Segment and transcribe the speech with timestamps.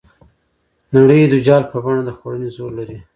[0.95, 2.97] نړۍ د جال په بڼه د خوړنې زور لري.